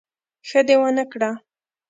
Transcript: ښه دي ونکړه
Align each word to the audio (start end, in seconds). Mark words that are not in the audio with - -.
ښه 0.47 0.59
دي 0.67 0.75
ونکړه 0.81 1.31